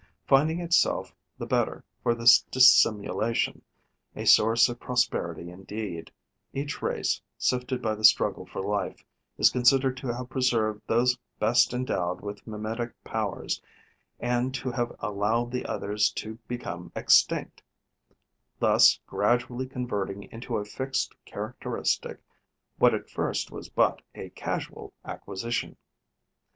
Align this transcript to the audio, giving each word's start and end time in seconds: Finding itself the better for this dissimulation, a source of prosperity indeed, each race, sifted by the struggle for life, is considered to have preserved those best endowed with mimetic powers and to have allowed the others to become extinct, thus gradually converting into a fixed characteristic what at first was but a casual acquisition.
Finding 0.25 0.59
itself 0.59 1.13
the 1.37 1.45
better 1.45 1.83
for 2.01 2.15
this 2.15 2.41
dissimulation, 2.49 3.61
a 4.15 4.25
source 4.25 4.67
of 4.67 4.79
prosperity 4.79 5.51
indeed, 5.51 6.11
each 6.53 6.81
race, 6.81 7.21
sifted 7.37 7.83
by 7.83 7.93
the 7.93 8.03
struggle 8.03 8.47
for 8.47 8.63
life, 8.63 9.05
is 9.37 9.51
considered 9.51 9.95
to 9.97 10.07
have 10.07 10.27
preserved 10.27 10.81
those 10.87 11.19
best 11.37 11.71
endowed 11.71 12.19
with 12.19 12.47
mimetic 12.47 12.95
powers 13.03 13.61
and 14.19 14.55
to 14.55 14.71
have 14.71 14.91
allowed 15.01 15.51
the 15.51 15.67
others 15.67 16.09
to 16.13 16.39
become 16.47 16.91
extinct, 16.95 17.61
thus 18.57 18.99
gradually 19.05 19.67
converting 19.67 20.23
into 20.31 20.57
a 20.57 20.65
fixed 20.65 21.13
characteristic 21.25 22.17
what 22.79 22.95
at 22.95 23.07
first 23.07 23.51
was 23.51 23.69
but 23.69 24.01
a 24.15 24.29
casual 24.31 24.93
acquisition. 25.05 25.77